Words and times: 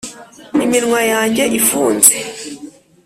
iminwa 0.63 1.01
yanjye 1.11 1.43
ifunze. 1.59 2.13